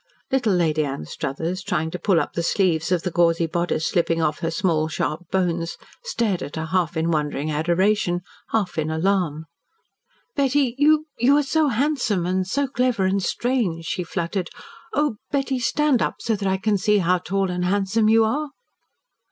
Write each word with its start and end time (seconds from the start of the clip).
Little 0.31 0.53
Lady 0.55 0.83
Anstruthers, 0.83 1.61
trying 1.61 1.91
to 1.91 1.99
pull 1.99 2.19
up 2.19 2.33
the 2.33 2.41
sleeves 2.41 2.91
of 2.91 3.03
the 3.03 3.11
gauzy 3.11 3.45
bodice 3.45 3.85
slipping 3.85 4.19
off 4.19 4.39
her 4.39 4.49
small, 4.49 4.87
sharp 4.87 5.29
bones, 5.29 5.77
stared 6.03 6.41
at 6.41 6.55
her 6.55 6.65
half 6.65 6.97
in 6.97 7.11
wondering 7.11 7.51
adoration, 7.51 8.21
half 8.49 8.79
in 8.79 8.89
alarm. 8.89 9.45
"Betty 10.35 10.73
you 10.79 11.05
you 11.19 11.37
are 11.37 11.43
so 11.43 11.67
handsome 11.67 12.25
and 12.25 12.47
so 12.47 12.65
clever 12.67 13.05
and 13.05 13.21
strange," 13.21 13.85
she 13.85 14.03
fluttered. 14.03 14.49
"Oh, 14.91 15.17
Betty, 15.29 15.59
stand 15.59 16.01
up 16.01 16.15
so 16.17 16.35
that 16.35 16.47
I 16.49 16.57
can 16.57 16.79
see 16.79 16.97
how 16.97 17.19
tall 17.19 17.51
and 17.51 17.63
handsome 17.63 18.09
you 18.09 18.25
are!" 18.25 18.49